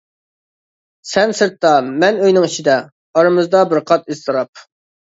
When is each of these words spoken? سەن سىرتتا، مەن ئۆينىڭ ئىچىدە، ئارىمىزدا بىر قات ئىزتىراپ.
سەن 1.09 1.35
سىرتتا، 1.41 1.75
مەن 1.91 2.19
ئۆينىڭ 2.25 2.49
ئىچىدە، 2.49 2.81
ئارىمىزدا 3.13 3.65
بىر 3.77 3.87
قات 3.93 4.15
ئىزتىراپ. 4.17 4.69